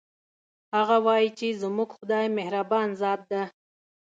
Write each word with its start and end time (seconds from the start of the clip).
هغه 0.75 0.95
وایي 1.05 1.29
چې 1.39 1.47
زموږ 1.61 1.89
خدایمهربان 1.97 2.87
ذات 3.01 3.21
ده 3.31 3.43